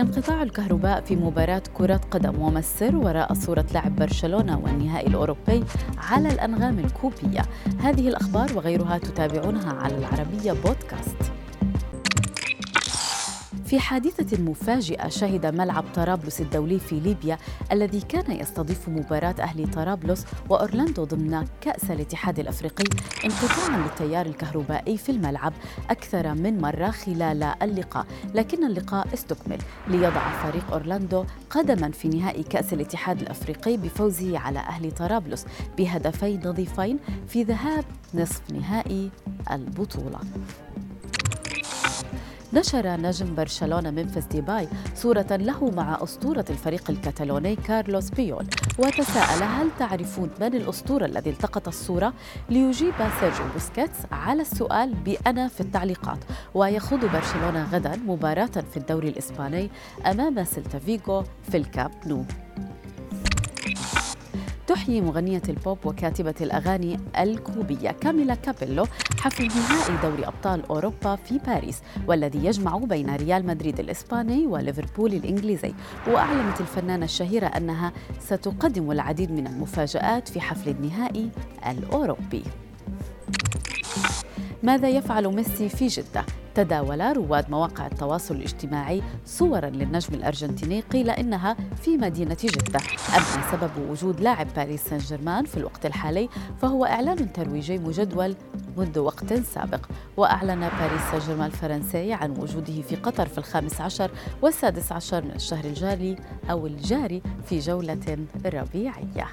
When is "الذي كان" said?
17.72-18.32